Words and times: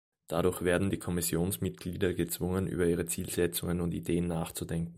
Dadurch 0.25 0.63
werden 0.63 0.89
die 0.89 0.97
Kommissionsmitglieder 0.97 2.15
gezwungen, 2.15 2.65
über 2.65 2.87
ihre 2.87 3.05
Zielsetzungen 3.05 3.81
und 3.81 3.93
Ideen 3.93 4.25
nachzudenken. 4.25 4.89